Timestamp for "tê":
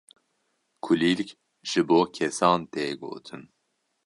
2.71-2.85